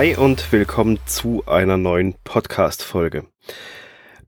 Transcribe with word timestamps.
Hi 0.00 0.16
und 0.16 0.50
willkommen 0.50 0.98
zu 1.04 1.44
einer 1.44 1.76
neuen 1.76 2.14
Podcast-Folge. 2.24 3.26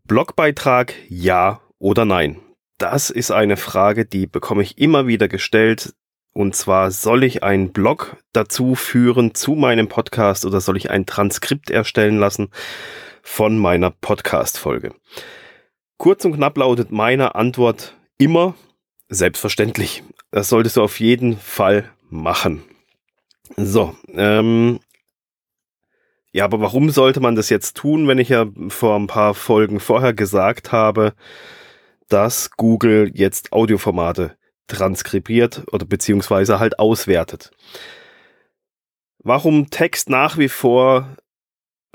Blogbeitrag 0.05 0.93
ja 1.09 1.63
oder 1.79 2.05
nein? 2.05 2.43
Das 2.77 3.09
ist 3.09 3.31
eine 3.31 3.57
Frage, 3.57 4.05
die 4.05 4.27
bekomme 4.27 4.63
ich 4.63 4.77
immer 4.77 5.07
wieder 5.07 5.29
gestellt. 5.29 5.95
Und 6.35 6.55
zwar, 6.55 6.91
soll 6.91 7.25
ich 7.25 7.43
einen 7.43 7.73
Blog 7.73 8.19
dazu 8.35 8.75
führen 8.75 9.35
zu 9.35 9.55
meinem 9.55 9.89
Podcast 9.89 10.45
oder 10.45 10.61
soll 10.61 10.77
ich 10.77 10.91
ein 10.91 11.07
Transkript 11.07 11.71
erstellen 11.71 12.19
lassen 12.19 12.51
von 13.23 13.57
meiner 13.57 13.93
Podcast-Folge? 13.93 14.95
Kurz 15.97 16.27
und 16.27 16.35
knapp 16.35 16.59
lautet 16.59 16.93
meine 16.93 17.35
Antwort 17.35 17.97
immer 18.19 18.57
selbstverständlich. 19.09 20.03
Das 20.33 20.51
solltest 20.51 20.77
du 20.77 20.83
auf 20.83 21.01
jeden 21.01 21.39
Fall 21.39 21.89
machen. 22.11 22.63
So, 23.57 23.97
ähm, 24.13 24.79
ja, 26.33 26.45
aber 26.45 26.61
warum 26.61 26.91
sollte 26.91 27.21
man 27.21 27.37
das 27.37 27.51
jetzt 27.51 27.77
tun, 27.77 28.09
wenn 28.09 28.19
ich 28.19 28.31
ja 28.31 28.47
vor 28.69 28.99
ein 28.99 29.07
paar 29.07 29.35
Folgen 29.35 29.81
vorher 29.81 30.15
gesagt 30.15 30.73
habe, 30.73 31.13
dass 32.09 32.51
Google 32.53 33.11
jetzt 33.15 33.53
Audioformate 33.53 34.37
transkribiert 34.67 35.65
oder 35.73 35.85
beziehungsweise 35.85 36.59
halt 36.59 36.79
auswertet? 36.79 37.51
Warum 39.19 39.69
Text 39.71 40.09
nach 40.09 40.39
wie 40.39 40.49
vor 40.49 41.17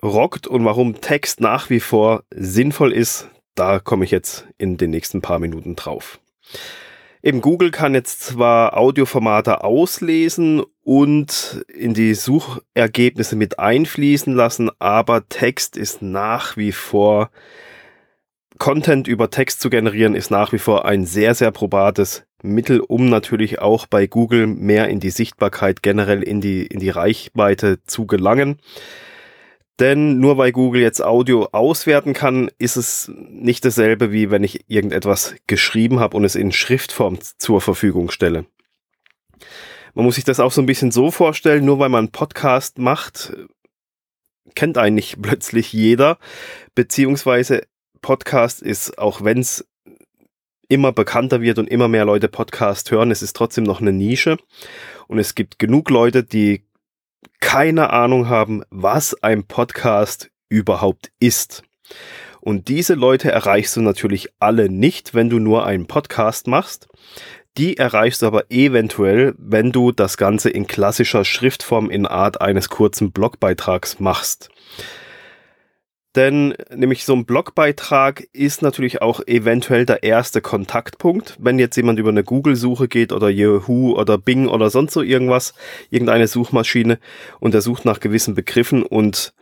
rockt 0.03 0.45
und 0.45 0.63
warum 0.65 1.01
Text 1.01 1.41
nach 1.41 1.71
wie 1.71 1.79
vor 1.79 2.23
sinnvoll 2.29 2.93
ist, 2.93 3.29
da 3.55 3.79
komme 3.79 4.05
ich 4.05 4.11
jetzt 4.11 4.47
in 4.59 4.77
den 4.77 4.91
nächsten 4.91 5.21
paar 5.21 5.39
Minuten 5.39 5.75
drauf. 5.75 6.19
Eben 7.27 7.41
Google 7.41 7.71
kann 7.71 7.93
jetzt 7.93 8.21
zwar 8.21 8.77
Audioformate 8.77 9.61
auslesen 9.61 10.63
und 10.81 11.61
in 11.67 11.93
die 11.93 12.13
Suchergebnisse 12.13 13.35
mit 13.35 13.59
einfließen 13.59 14.33
lassen, 14.33 14.71
aber 14.79 15.27
Text 15.27 15.75
ist 15.75 16.01
nach 16.01 16.55
wie 16.55 16.71
vor 16.71 17.29
Content 18.59 19.09
über 19.09 19.29
Text 19.29 19.59
zu 19.59 19.69
generieren 19.69 20.15
ist 20.15 20.31
nach 20.31 20.53
wie 20.53 20.57
vor 20.57 20.85
ein 20.85 21.05
sehr, 21.05 21.35
sehr 21.35 21.51
probates 21.51 22.23
Mittel, 22.43 22.79
um 22.79 23.09
natürlich 23.09 23.59
auch 23.59 23.87
bei 23.87 24.07
Google 24.07 24.47
mehr 24.47 24.87
in 24.87 25.01
die 25.01 25.09
Sichtbarkeit, 25.09 25.83
generell 25.83 26.23
in 26.23 26.39
die, 26.39 26.65
in 26.65 26.79
die 26.79 26.91
Reichweite 26.91 27.83
zu 27.83 28.07
gelangen. 28.07 28.57
Denn 29.79 30.19
nur 30.19 30.37
weil 30.37 30.51
Google 30.51 30.81
jetzt 30.81 31.03
Audio 31.03 31.49
auswerten 31.51 32.13
kann, 32.13 32.49
ist 32.57 32.77
es 32.77 33.11
nicht 33.29 33.63
dasselbe, 33.63 34.11
wie 34.11 34.31
wenn 34.31 34.43
ich 34.43 34.65
irgendetwas 34.67 35.35
geschrieben 35.45 35.99
habe 35.99 36.17
und 36.17 36.25
es 36.25 36.35
in 36.35 36.51
Schriftform 36.51 37.19
zur 37.37 37.61
Verfügung 37.61 38.09
stelle. 38.09 38.45
Man 39.93 40.05
muss 40.05 40.15
sich 40.15 40.23
das 40.23 40.39
auch 40.39 40.51
so 40.51 40.61
ein 40.61 40.67
bisschen 40.67 40.91
so 40.91 41.11
vorstellen, 41.11 41.65
nur 41.65 41.79
weil 41.79 41.89
man 41.89 42.05
einen 42.05 42.11
Podcast 42.11 42.79
macht, 42.79 43.33
kennt 44.55 44.77
eigentlich 44.77 45.17
plötzlich 45.21 45.73
jeder, 45.73 46.17
beziehungsweise 46.73 47.63
Podcast 48.01 48.61
ist, 48.61 48.97
auch 48.97 49.23
wenn 49.23 49.39
es 49.39 49.67
immer 50.69 50.91
bekannter 50.91 51.41
wird 51.41 51.59
und 51.59 51.67
immer 51.67 51.87
mehr 51.87 52.05
Leute 52.05 52.27
Podcast 52.27 52.91
hören, 52.91 53.11
es 53.11 53.21
ist 53.21 53.35
trotzdem 53.35 53.63
noch 53.63 53.79
eine 53.79 53.93
Nische. 53.93 54.37
Und 55.07 55.19
es 55.19 55.35
gibt 55.35 55.59
genug 55.59 55.89
Leute, 55.89 56.23
die 56.23 56.63
keine 57.39 57.91
Ahnung 57.91 58.29
haben, 58.29 58.63
was 58.69 59.21
ein 59.23 59.45
Podcast 59.45 60.29
überhaupt 60.49 61.11
ist. 61.19 61.63
Und 62.41 62.67
diese 62.69 62.93
Leute 62.93 63.31
erreichst 63.31 63.75
du 63.75 63.81
natürlich 63.81 64.29
alle 64.39 64.69
nicht, 64.69 65.13
wenn 65.13 65.29
du 65.29 65.39
nur 65.39 65.65
einen 65.65 65.87
Podcast 65.87 66.47
machst. 66.47 66.87
Die 67.57 67.77
erreichst 67.77 68.21
du 68.21 68.27
aber 68.27 68.51
eventuell, 68.51 69.33
wenn 69.37 69.71
du 69.71 69.91
das 69.91 70.17
Ganze 70.17 70.49
in 70.49 70.67
klassischer 70.67 71.25
Schriftform 71.25 71.89
in 71.89 72.05
Art 72.05 72.39
eines 72.39 72.69
kurzen 72.69 73.11
Blogbeitrags 73.11 73.99
machst. 73.99 74.49
Denn 76.17 76.55
nämlich 76.73 77.05
so 77.05 77.13
ein 77.13 77.25
Blogbeitrag 77.25 78.27
ist 78.33 78.63
natürlich 78.63 79.03
auch 79.03 79.21
eventuell 79.27 79.85
der 79.85 80.01
erste 80.01 80.41
Kontaktpunkt. 80.41 81.37
Wenn 81.39 81.59
jetzt 81.59 81.75
jemand 81.77 81.99
über 81.99 82.09
eine 82.09 82.23
Google-Suche 82.23 82.87
geht 82.87 83.11
oder 83.13 83.29
Yahoo 83.29 83.95
oder 83.95 84.17
Bing 84.17 84.47
oder 84.47 84.71
sonst 84.71 84.93
so 84.93 85.03
irgendwas, 85.03 85.53
irgendeine 85.91 86.27
Suchmaschine 86.27 86.97
und 87.39 87.53
er 87.53 87.61
sucht 87.61 87.85
nach 87.85 87.99
gewissen 87.99 88.33
Begriffen 88.33 88.81
und 88.81 89.35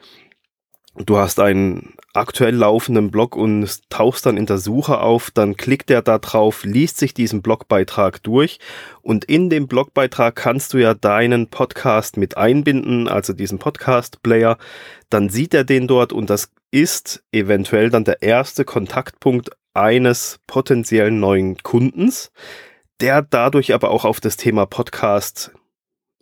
du 0.97 1.15
hast 1.15 1.39
einen 1.39 1.94
aktuell 2.15 2.55
laufenden 2.55 3.11
Blog 3.11 3.35
und 3.35 3.89
tauchst 3.89 4.25
dann 4.25 4.37
in 4.37 4.45
der 4.45 4.57
Suche 4.57 4.99
auf, 4.99 5.31
dann 5.31 5.57
klickt 5.57 5.89
er 5.89 6.01
da 6.01 6.17
drauf, 6.17 6.63
liest 6.63 6.97
sich 6.97 7.13
diesen 7.13 7.41
Blogbeitrag 7.41 8.23
durch. 8.23 8.59
Und 9.01 9.25
in 9.25 9.49
dem 9.49 9.67
Blogbeitrag 9.67 10.35
kannst 10.35 10.73
du 10.73 10.77
ja 10.77 10.93
deinen 10.93 11.49
Podcast 11.49 12.17
mit 12.17 12.37
einbinden, 12.37 13.07
also 13.07 13.33
diesen 13.33 13.59
Podcast-Player, 13.59 14.57
dann 15.09 15.29
sieht 15.29 15.53
er 15.53 15.63
den 15.63 15.87
dort 15.87 16.13
und 16.13 16.29
das 16.29 16.51
ist 16.71 17.23
eventuell 17.31 17.89
dann 17.89 18.03
der 18.03 18.21
erste 18.21 18.65
Kontaktpunkt 18.65 19.49
eines 19.73 20.39
potenziellen 20.47 21.19
neuen 21.19 21.57
Kundens, 21.57 22.31
der 23.01 23.21
dadurch 23.21 23.73
aber 23.73 23.91
auch 23.91 24.05
auf 24.05 24.19
das 24.19 24.37
Thema 24.37 24.65
Podcast 24.65 25.51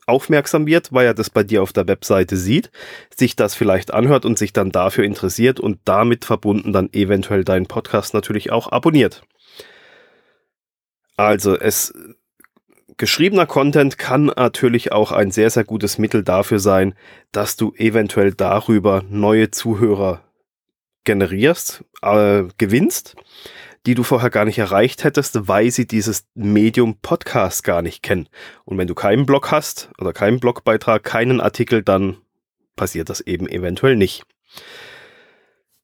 aufmerksam 0.05 0.65
wird, 0.67 0.91
weil 0.93 1.05
er 1.05 1.13
das 1.13 1.29
bei 1.29 1.43
dir 1.43 1.63
auf 1.63 1.73
der 1.73 1.87
Webseite 1.87 2.37
sieht, 2.37 2.71
sich 3.15 3.35
das 3.35 3.55
vielleicht 3.55 3.93
anhört 3.93 4.25
und 4.25 4.37
sich 4.37 4.53
dann 4.53 4.71
dafür 4.71 5.03
interessiert 5.03 5.59
und 5.59 5.79
damit 5.85 6.25
verbunden 6.25 6.73
dann 6.73 6.91
eventuell 6.93 7.43
deinen 7.43 7.67
Podcast 7.67 8.13
natürlich 8.13 8.51
auch 8.51 8.71
abonniert. 8.71 9.23
Also 11.15 11.57
es 11.57 11.93
geschriebener 12.97 13.45
Content 13.45 13.97
kann 13.97 14.25
natürlich 14.25 14.91
auch 14.91 15.11
ein 15.11 15.31
sehr, 15.31 15.49
sehr 15.49 15.63
gutes 15.63 15.97
Mittel 15.97 16.23
dafür 16.23 16.59
sein, 16.59 16.95
dass 17.31 17.55
du 17.55 17.73
eventuell 17.75 18.33
darüber 18.33 19.03
neue 19.09 19.51
Zuhörer 19.51 20.21
generierst, 21.03 21.83
äh, 22.01 22.43
gewinnst 22.57 23.15
die 23.85 23.95
du 23.95 24.03
vorher 24.03 24.29
gar 24.29 24.45
nicht 24.45 24.57
erreicht 24.57 25.03
hättest, 25.03 25.47
weil 25.47 25.71
sie 25.71 25.85
dieses 25.85 26.25
Medium 26.35 26.97
Podcast 27.01 27.63
gar 27.63 27.81
nicht 27.81 28.01
kennen. 28.01 28.29
Und 28.65 28.77
wenn 28.77 28.87
du 28.87 28.95
keinen 28.95 29.25
Blog 29.25 29.51
hast 29.51 29.89
oder 29.99 30.13
keinen 30.13 30.39
Blogbeitrag, 30.39 31.03
keinen 31.03 31.41
Artikel, 31.41 31.83
dann 31.83 32.17
passiert 32.75 33.09
das 33.09 33.21
eben 33.21 33.47
eventuell 33.47 33.95
nicht. 33.95 34.23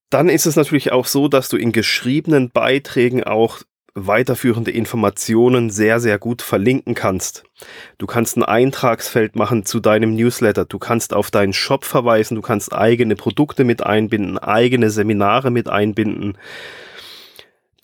Dann 0.10 0.30
ist 0.30 0.46
es 0.46 0.56
natürlich 0.56 0.92
auch 0.92 1.06
so, 1.06 1.28
dass 1.28 1.50
du 1.50 1.58
in 1.58 1.72
geschriebenen 1.72 2.50
Beiträgen 2.50 3.24
auch 3.24 3.60
weiterführende 3.94 4.72
Informationen 4.72 5.70
sehr, 5.70 6.00
sehr 6.00 6.18
gut 6.20 6.42
verlinken 6.42 6.96
kannst. 6.96 7.44
Du 7.98 8.08
kannst 8.08 8.38
ein 8.38 8.44
Eintragsfeld 8.44 9.36
machen 9.36 9.66
zu 9.66 9.80
deinem 9.80 10.16
Newsletter, 10.16 10.66
du 10.66 10.80
kannst 10.80 11.14
auf 11.14 11.32
deinen 11.32 11.54
Shop 11.54 11.86
verweisen, 11.86 12.36
du 12.36 12.42
kannst 12.42 12.74
eigene 12.74 13.16
Produkte 13.16 13.64
mit 13.64 13.84
einbinden, 13.86 14.38
eigene 14.38 14.90
Seminare 14.90 15.52
mit 15.52 15.70
einbinden. 15.70 16.38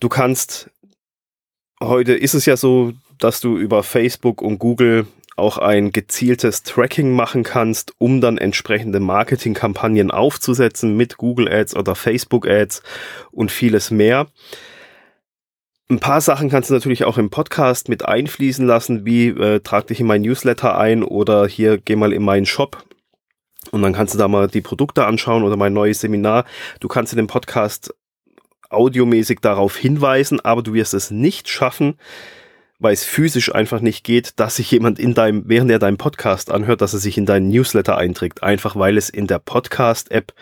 Du 0.00 0.08
kannst, 0.08 0.70
heute 1.82 2.14
ist 2.14 2.34
es 2.34 2.46
ja 2.46 2.56
so, 2.56 2.92
dass 3.18 3.40
du 3.40 3.56
über 3.56 3.82
Facebook 3.82 4.42
und 4.42 4.58
Google 4.58 5.06
auch 5.36 5.58
ein 5.58 5.92
gezieltes 5.92 6.62
Tracking 6.62 7.12
machen 7.12 7.42
kannst, 7.42 7.92
um 7.98 8.20
dann 8.20 8.38
entsprechende 8.38 9.00
Marketingkampagnen 9.00 10.10
aufzusetzen 10.10 10.96
mit 10.96 11.18
Google 11.18 11.48
Ads 11.52 11.76
oder 11.76 11.94
Facebook 11.94 12.48
Ads 12.48 12.82
und 13.30 13.50
vieles 13.50 13.90
mehr. 13.90 14.28
Ein 15.88 16.00
paar 16.00 16.20
Sachen 16.20 16.48
kannst 16.48 16.70
du 16.70 16.74
natürlich 16.74 17.04
auch 17.04 17.16
im 17.16 17.30
Podcast 17.30 17.88
mit 17.88 18.04
einfließen 18.04 18.66
lassen, 18.66 19.06
wie 19.06 19.28
äh, 19.28 19.60
trag 19.60 19.86
dich 19.86 20.00
in 20.00 20.06
mein 20.06 20.22
Newsletter 20.22 20.76
ein 20.76 21.04
oder 21.04 21.46
hier 21.46 21.78
geh 21.78 21.96
mal 21.96 22.12
in 22.12 22.24
meinen 22.24 22.46
Shop 22.46 22.84
und 23.70 23.82
dann 23.82 23.92
kannst 23.92 24.14
du 24.14 24.18
da 24.18 24.28
mal 24.28 24.48
die 24.48 24.62
Produkte 24.62 25.06
anschauen 25.06 25.44
oder 25.44 25.56
mein 25.56 25.72
neues 25.72 26.00
Seminar. 26.00 26.44
Du 26.80 26.88
kannst 26.88 27.12
in 27.12 27.18
dem 27.18 27.26
Podcast 27.26 27.94
audiomäßig 28.70 29.40
darauf 29.40 29.76
hinweisen, 29.76 30.40
aber 30.40 30.62
du 30.62 30.74
wirst 30.74 30.94
es 30.94 31.10
nicht 31.10 31.48
schaffen, 31.48 31.98
weil 32.78 32.92
es 32.92 33.04
physisch 33.04 33.54
einfach 33.54 33.80
nicht 33.80 34.04
geht, 34.04 34.38
dass 34.38 34.56
sich 34.56 34.70
jemand 34.70 34.98
in 34.98 35.14
deinem, 35.14 35.44
während 35.46 35.70
er 35.70 35.78
deinen 35.78 35.96
Podcast 35.96 36.50
anhört, 36.50 36.80
dass 36.80 36.92
er 36.92 37.00
sich 37.00 37.16
in 37.16 37.26
deinen 37.26 37.48
Newsletter 37.48 37.96
einträgt, 37.96 38.42
einfach 38.42 38.76
weil 38.76 38.98
es 38.98 39.08
in 39.08 39.26
der 39.26 39.38
Podcast-App 39.38 40.34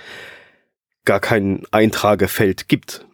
gar 1.05 1.21
kein 1.21 1.63
Eintragefeld 1.71 2.69
gibt. 2.69 3.07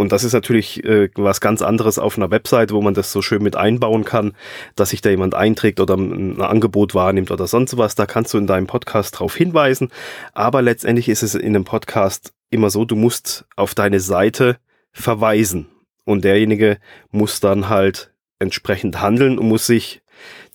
Und 0.00 0.12
das 0.12 0.24
ist 0.24 0.32
natürlich 0.32 0.82
äh, 0.82 1.10
was 1.14 1.42
ganz 1.42 1.60
anderes 1.60 1.98
auf 1.98 2.16
einer 2.16 2.30
Website, 2.30 2.72
wo 2.72 2.80
man 2.80 2.94
das 2.94 3.12
so 3.12 3.20
schön 3.20 3.42
mit 3.42 3.54
einbauen 3.54 4.06
kann, 4.06 4.32
dass 4.74 4.90
sich 4.90 5.02
da 5.02 5.10
jemand 5.10 5.34
einträgt 5.34 5.78
oder 5.78 5.94
ein 5.94 6.40
Angebot 6.40 6.94
wahrnimmt 6.94 7.30
oder 7.30 7.46
sonst 7.46 7.76
was. 7.76 7.96
Da 7.96 8.06
kannst 8.06 8.32
du 8.32 8.38
in 8.38 8.46
deinem 8.46 8.66
Podcast 8.66 9.18
drauf 9.18 9.36
hinweisen. 9.36 9.90
Aber 10.32 10.62
letztendlich 10.62 11.10
ist 11.10 11.22
es 11.22 11.34
in 11.34 11.54
einem 11.54 11.64
Podcast 11.64 12.32
immer 12.50 12.70
so, 12.70 12.84
du 12.84 12.96
musst 12.96 13.46
auf 13.56 13.74
deine 13.74 14.00
Seite 14.00 14.58
verweisen. 14.92 15.68
Und 16.04 16.24
derjenige 16.24 16.78
muss 17.10 17.40
dann 17.40 17.68
halt 17.68 18.12
entsprechend 18.38 19.00
handeln 19.00 19.38
und 19.38 19.48
muss 19.48 19.66
sich 19.66 20.02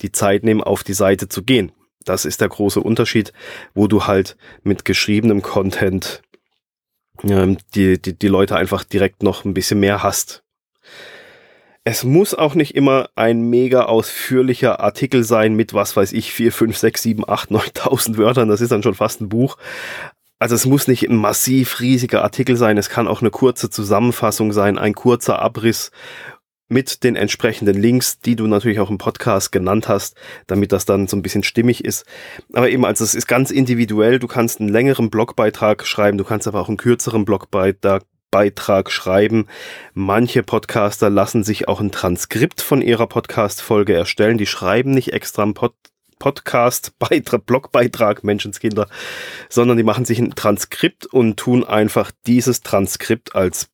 die 0.01 0.11
Zeit 0.11 0.43
nehmen, 0.43 0.61
auf 0.61 0.83
die 0.83 0.93
Seite 0.93 1.29
zu 1.29 1.43
gehen. 1.43 1.71
Das 2.03 2.25
ist 2.25 2.41
der 2.41 2.49
große 2.49 2.81
Unterschied, 2.81 3.33
wo 3.73 3.87
du 3.87 4.05
halt 4.05 4.37
mit 4.63 4.85
geschriebenem 4.85 5.41
Content 5.41 6.21
ähm, 7.23 7.57
die, 7.73 8.01
die, 8.01 8.17
die 8.17 8.27
Leute 8.27 8.55
einfach 8.55 8.83
direkt 8.83 9.23
noch 9.23 9.45
ein 9.45 9.53
bisschen 9.53 9.79
mehr 9.79 10.03
hast. 10.03 10.43
Es 11.87 12.03
muss 12.03 12.33
auch 12.33 12.55
nicht 12.55 12.75
immer 12.75 13.09
ein 13.15 13.49
mega 13.49 13.83
ausführlicher 13.83 14.79
Artikel 14.79 15.23
sein 15.23 15.53
mit, 15.53 15.75
was 15.75 15.95
weiß 15.95 16.13
ich, 16.13 16.33
4, 16.33 16.51
5, 16.51 16.77
6, 16.77 17.01
7, 17.03 17.29
8, 17.29 17.51
9.000 17.51 18.17
Wörtern. 18.17 18.49
Das 18.49 18.61
ist 18.61 18.71
dann 18.71 18.81
schon 18.81 18.95
fast 18.95 19.21
ein 19.21 19.29
Buch. 19.29 19.57
Also 20.39 20.55
es 20.55 20.65
muss 20.65 20.87
nicht 20.87 21.09
ein 21.09 21.15
massiv 21.15 21.79
riesiger 21.79 22.23
Artikel 22.23 22.57
sein. 22.57 22.77
Es 22.77 22.89
kann 22.89 23.07
auch 23.07 23.21
eine 23.21 23.31
kurze 23.31 23.69
Zusammenfassung 23.69 24.51
sein, 24.51 24.77
ein 24.77 24.93
kurzer 24.93 25.39
Abriss 25.39 25.91
mit 26.67 27.03
den 27.03 27.15
entsprechenden 27.15 27.79
Links, 27.79 28.19
die 28.19 28.35
du 28.35 28.47
natürlich 28.47 28.79
auch 28.79 28.89
im 28.89 28.97
Podcast 28.97 29.51
genannt 29.51 29.87
hast, 29.87 30.17
damit 30.47 30.71
das 30.71 30.85
dann 30.85 31.07
so 31.07 31.15
ein 31.15 31.21
bisschen 31.21 31.43
stimmig 31.43 31.85
ist. 31.85 32.05
Aber 32.53 32.69
eben, 32.69 32.85
also 32.85 33.03
es 33.03 33.13
ist 33.13 33.27
ganz 33.27 33.51
individuell. 33.51 34.19
Du 34.19 34.27
kannst 34.27 34.59
einen 34.59 34.69
längeren 34.69 35.09
Blogbeitrag 35.09 35.85
schreiben, 35.85 36.17
du 36.17 36.23
kannst 36.23 36.47
aber 36.47 36.59
auch 36.59 36.67
einen 36.67 36.77
kürzeren 36.77 37.23
Blogbeitrag 37.23 38.03
Beitrag 38.35 38.91
schreiben. 38.91 39.47
Manche 39.93 40.43
Podcaster 40.43 41.09
lassen 41.09 41.45
sich 41.45 41.69
auch 41.69 41.79
ein 41.79 41.93
Transkript 41.93 42.59
von 42.59 42.81
ihrer 42.81 43.07
Podcast-Folge 43.07 43.93
erstellen. 43.93 44.37
Die 44.37 44.45
schreiben 44.45 44.91
nicht 44.91 45.13
extra 45.13 45.43
einen 45.43 45.53
Pod 45.53 45.73
Podcast, 46.19 46.93
Beitrag, 46.99 47.45
Blogbeitrag, 47.45 48.23
Menschenskinder, 48.23 48.87
sondern 49.49 49.77
die 49.77 49.83
machen 49.83 50.05
sich 50.05 50.19
ein 50.19 50.35
Transkript 50.35 51.05
und 51.05 51.37
tun 51.37 51.63
einfach 51.63 52.11
dieses 52.25 52.61
Transkript 52.61 53.35
als 53.35 53.69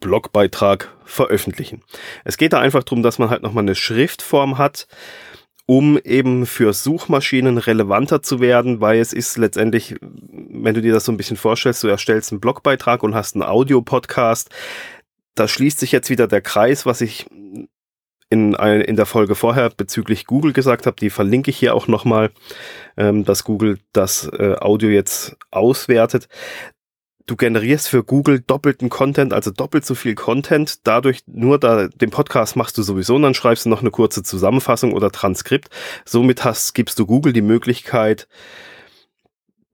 Blogbeitrag 0.00 0.90
veröffentlichen. 1.04 1.82
Es 2.24 2.36
geht 2.36 2.52
da 2.52 2.60
einfach 2.60 2.82
darum, 2.82 3.02
dass 3.02 3.18
man 3.18 3.30
halt 3.30 3.42
nochmal 3.42 3.64
eine 3.64 3.74
Schriftform 3.74 4.58
hat, 4.58 4.86
um 5.66 5.96
eben 5.98 6.44
für 6.44 6.72
Suchmaschinen 6.72 7.56
relevanter 7.56 8.22
zu 8.22 8.40
werden, 8.40 8.80
weil 8.80 9.00
es 9.00 9.12
ist 9.12 9.38
letztendlich, 9.38 9.94
wenn 10.00 10.74
du 10.74 10.82
dir 10.82 10.92
das 10.92 11.04
so 11.04 11.12
ein 11.12 11.16
bisschen 11.16 11.36
vorstellst, 11.36 11.82
du 11.82 11.88
erstellst 11.88 12.32
einen 12.32 12.40
Blogbeitrag 12.40 13.02
und 13.02 13.14
hast 13.14 13.36
einen 13.36 13.44
Audio-Podcast, 13.44 14.50
da 15.34 15.48
schließt 15.48 15.78
sich 15.78 15.92
jetzt 15.92 16.10
wieder 16.10 16.26
der 16.26 16.42
Kreis, 16.42 16.84
was 16.84 17.00
ich 17.00 17.26
in, 18.32 18.54
in 18.54 18.96
der 18.96 19.06
Folge 19.06 19.34
vorher 19.34 19.70
bezüglich 19.70 20.26
Google 20.26 20.52
gesagt 20.52 20.86
habe, 20.86 20.96
die 20.98 21.10
verlinke 21.10 21.50
ich 21.50 21.58
hier 21.58 21.74
auch 21.74 21.86
nochmal, 21.86 22.30
ähm, 22.96 23.24
dass 23.24 23.44
Google 23.44 23.78
das 23.92 24.28
äh, 24.28 24.56
Audio 24.58 24.88
jetzt 24.88 25.36
auswertet 25.50 26.28
du 27.26 27.36
generierst 27.36 27.88
für 27.88 28.04
Google 28.04 28.40
doppelten 28.40 28.88
Content, 28.88 29.32
also 29.32 29.50
doppelt 29.50 29.84
so 29.84 29.94
viel 29.94 30.14
Content. 30.14 30.86
Dadurch 30.86 31.22
nur 31.26 31.58
da, 31.58 31.88
den 31.88 32.10
Podcast 32.10 32.56
machst 32.56 32.76
du 32.78 32.82
sowieso 32.82 33.16
und 33.16 33.22
dann 33.22 33.34
schreibst 33.34 33.64
du 33.64 33.70
noch 33.70 33.80
eine 33.80 33.90
kurze 33.90 34.22
Zusammenfassung 34.22 34.92
oder 34.92 35.10
Transkript. 35.10 35.68
Somit 36.04 36.44
hast, 36.44 36.74
gibst 36.74 36.98
du 36.98 37.06
Google 37.06 37.32
die 37.32 37.42
Möglichkeit, 37.42 38.28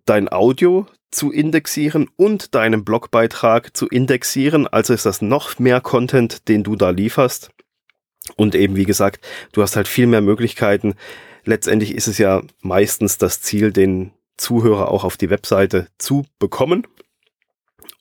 dein 0.04 0.30
Audio 0.30 0.86
zu 1.10 1.32
indexieren 1.32 2.08
und 2.16 2.54
deinen 2.54 2.84
Blogbeitrag 2.84 3.76
zu 3.76 3.88
indexieren. 3.88 4.66
Also 4.66 4.92
ist 4.92 5.06
das 5.06 5.22
noch 5.22 5.58
mehr 5.58 5.80
Content, 5.80 6.48
den 6.48 6.62
du 6.62 6.76
da 6.76 6.90
lieferst. 6.90 7.50
Und 8.36 8.54
eben, 8.54 8.76
wie 8.76 8.84
gesagt, 8.84 9.26
du 9.52 9.62
hast 9.62 9.76
halt 9.76 9.88
viel 9.88 10.06
mehr 10.06 10.20
Möglichkeiten. 10.20 10.94
Letztendlich 11.44 11.94
ist 11.94 12.08
es 12.08 12.18
ja 12.18 12.42
meistens 12.60 13.18
das 13.18 13.40
Ziel, 13.40 13.72
den 13.72 14.12
Zuhörer 14.36 14.90
auch 14.90 15.04
auf 15.04 15.16
die 15.16 15.30
Webseite 15.30 15.88
zu 15.98 16.24
bekommen 16.38 16.86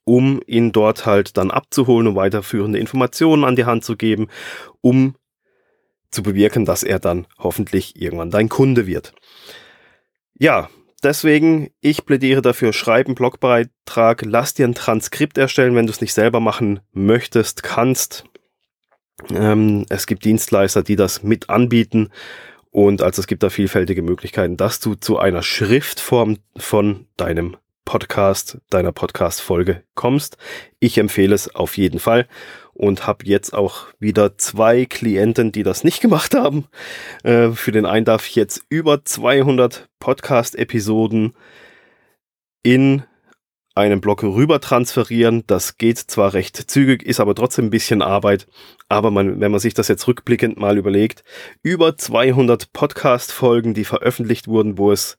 um 0.07 0.39
ihn 0.47 0.71
dort 0.71 1.06
halt 1.06 1.35
dann 1.35 1.51
abzuholen 1.51 2.07
und 2.07 2.15
weiterführende 2.15 2.79
Informationen 2.79 3.44
an 3.44 3.57
die 3.57 3.65
Hand 3.65 3.83
zu 3.83 3.97
geben, 3.97 4.29
um 4.79 5.15
zu 6.12 6.24
bewirken, 6.24 6.63
dass 6.63 6.81
er 6.81 6.97
dann 6.97 7.27
hoffentlich 7.38 8.01
irgendwann 8.01 8.31
dein 8.31 8.47
Kunde 8.47 8.88
wird. 8.88 9.12
Ja, 10.39 10.69
deswegen, 11.03 11.71
ich 11.81 12.06
plädiere 12.06 12.41
dafür, 12.41 12.71
schreib 12.71 13.07
einen 13.07 13.15
Blogbeitrag, 13.15 14.24
lass 14.24 14.53
dir 14.53 14.65
ein 14.65 14.75
Transkript 14.75 15.38
erstellen, 15.38 15.75
wenn 15.75 15.88
du 15.88 15.91
es 15.91 16.00
nicht 16.00 16.13
selber 16.13 16.39
machen 16.39 16.79
möchtest, 16.94 17.62
kannst. 17.62 18.24
Ähm, 19.33 19.85
es 19.89 20.07
gibt 20.07 20.25
Dienstleister, 20.25 20.83
die 20.83 20.95
das 20.95 21.23
mit 21.23 21.49
anbieten. 21.49 22.09
Und 22.71 23.01
also 23.01 23.21
es 23.21 23.27
gibt 23.27 23.43
da 23.43 23.49
vielfältige 23.49 24.01
Möglichkeiten, 24.01 24.57
dass 24.57 24.79
du 24.79 24.95
zu 24.95 25.17
einer 25.17 25.41
Schriftform 25.41 26.37
von 26.55 27.07
deinem 27.17 27.57
Podcast, 27.85 28.59
deiner 28.69 28.91
Podcast-Folge 28.91 29.83
kommst. 29.95 30.37
Ich 30.79 30.97
empfehle 30.97 31.33
es 31.33 31.55
auf 31.55 31.77
jeden 31.77 31.99
Fall 31.99 32.27
und 32.73 33.07
habe 33.07 33.25
jetzt 33.25 33.53
auch 33.53 33.87
wieder 33.97 34.37
zwei 34.37 34.85
Klienten, 34.85 35.53
die 35.53 35.63
das 35.63 35.85
nicht 35.85 36.01
gemacht 36.01 36.35
haben. 36.35 36.65
Äh, 37.23 37.51
für 37.51 37.71
den 37.71 37.85
einen 37.85 38.05
darf 38.05 38.27
ich 38.27 38.35
jetzt 38.35 38.61
über 38.69 39.05
200 39.05 39.87
Podcast-Episoden 39.99 41.33
in 42.61 43.03
einen 43.77 44.01
Blog 44.01 44.24
rüber 44.24 44.59
transferieren. 44.59 45.44
Das 45.47 45.77
geht 45.77 45.97
zwar 45.97 46.33
recht 46.33 46.57
zügig, 46.69 47.03
ist 47.03 47.19
aber 47.19 47.35
trotzdem 47.35 47.65
ein 47.65 47.69
bisschen 47.69 48.01
Arbeit. 48.01 48.47
Aber 48.89 49.12
man, 49.12 49.39
wenn 49.39 49.51
man 49.51 49.59
sich 49.59 49.74
das 49.74 49.88
jetzt 49.88 50.07
rückblickend 50.07 50.57
mal 50.57 50.77
überlegt, 50.77 51.24
über 51.62 51.95
200 51.95 52.74
Podcast-Folgen, 52.74 53.74
die 53.74 53.85
veröffentlicht 53.85 54.47
wurden, 54.47 54.77
wo 54.77 54.91
es 54.91 55.18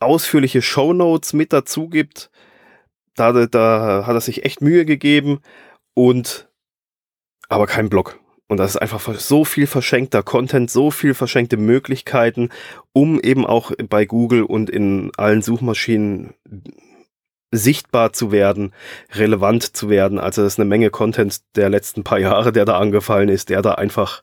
ausführliche 0.00 0.62
Shownotes 0.62 1.32
mit 1.32 1.52
dazu 1.52 1.88
gibt. 1.88 2.30
Da, 3.14 3.32
da 3.46 4.04
hat 4.06 4.14
er 4.14 4.20
sich 4.20 4.44
echt 4.44 4.62
Mühe 4.62 4.84
gegeben 4.84 5.40
und 5.94 6.48
aber 7.48 7.66
kein 7.66 7.90
Blog. 7.90 8.18
Und 8.48 8.58
das 8.58 8.72
ist 8.72 8.76
einfach 8.76 9.14
so 9.18 9.44
viel 9.44 9.66
verschenkter 9.66 10.22
Content, 10.22 10.70
so 10.70 10.90
viel 10.90 11.14
verschenkte 11.14 11.56
Möglichkeiten, 11.56 12.50
um 12.92 13.18
eben 13.20 13.46
auch 13.46 13.72
bei 13.88 14.04
Google 14.04 14.42
und 14.42 14.70
in 14.70 15.10
allen 15.16 15.42
Suchmaschinen 15.42 16.34
sichtbar 17.52 18.12
zu 18.12 18.32
werden, 18.32 18.72
relevant 19.14 19.76
zu 19.76 19.88
werden. 19.88 20.18
Also 20.18 20.42
das 20.42 20.54
ist 20.54 20.58
eine 20.58 20.68
Menge 20.68 20.90
Content 20.90 21.40
der 21.54 21.68
letzten 21.68 22.02
paar 22.02 22.18
Jahre, 22.18 22.50
der 22.50 22.64
da 22.64 22.78
angefallen 22.78 23.28
ist, 23.28 23.50
der 23.50 23.62
da 23.62 23.74
einfach 23.74 24.22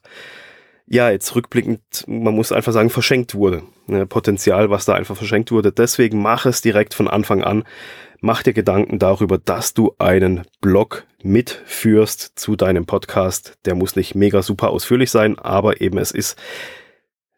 ja, 0.92 1.12
jetzt 1.12 1.36
rückblickend, 1.36 2.04
man 2.08 2.34
muss 2.34 2.52
einfach 2.52 2.74
sagen, 2.74 2.90
verschenkt 2.90 3.36
wurde. 3.36 3.62
Ne, 3.86 4.08
Potenzial, 4.08 4.72
was 4.72 4.86
da 4.86 4.96
einfach 4.96 5.16
verschenkt 5.16 5.52
wurde. 5.52 5.72
Deswegen 5.72 6.20
mach 6.20 6.48
es 6.48 6.62
direkt 6.62 6.96
von 6.96 7.08
Anfang 7.08 7.44
an. 7.44 7.64
Mach 8.22 8.42
dir 8.42 8.54
Gedanken 8.54 8.98
darüber, 8.98 9.38
dass 9.38 9.76
du 9.76 9.94
einen 10.00 10.42
Blog 10.62 11.06
mitführst 11.22 12.40
zu 12.40 12.56
deinem 12.56 12.88
Podcast. 12.88 13.58
Der 13.66 13.76
muss 13.76 13.96
nicht 13.96 14.16
mega 14.16 14.42
super 14.42 14.72
ausführlich 14.72 15.12
sein, 15.12 15.38
aber 15.38 15.80
eben 15.80 16.00
es 16.00 16.12
ist 16.12 16.38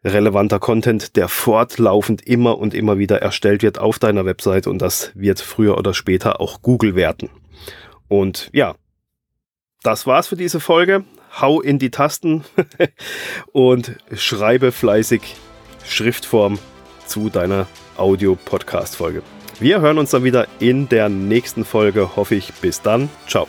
relevanter 0.04 0.58
Content, 0.58 1.16
der 1.16 1.28
fortlaufend 1.28 2.26
immer 2.26 2.58
und 2.58 2.74
immer 2.74 2.98
wieder 2.98 3.22
erstellt 3.22 3.62
wird 3.62 3.78
auf 3.78 3.98
deiner 3.98 4.24
Website 4.24 4.66
und 4.66 4.80
das 4.80 5.12
wird 5.14 5.40
früher 5.40 5.78
oder 5.78 5.94
später 5.94 6.40
auch 6.40 6.62
Google 6.62 6.94
werten. 6.94 7.30
Und 8.08 8.50
ja, 8.52 8.74
das 9.82 10.06
war's 10.06 10.28
für 10.28 10.36
diese 10.36 10.60
Folge 10.60 11.04
hau 11.40 11.60
in 11.60 11.78
die 11.78 11.90
Tasten 11.90 12.44
und 13.52 13.96
schreibe 14.14 14.72
fleißig 14.72 15.22
Schriftform 15.86 16.58
zu 17.06 17.30
deiner 17.30 17.66
Audio-Podcast-Folge. 17.96 19.22
Wir 19.58 19.80
hören 19.80 19.98
uns 19.98 20.10
dann 20.10 20.24
wieder 20.24 20.46
in 20.60 20.88
der 20.88 21.08
nächsten 21.08 21.64
Folge, 21.64 22.16
hoffe 22.16 22.34
ich. 22.34 22.52
Bis 22.54 22.82
dann. 22.82 23.08
Ciao. 23.28 23.46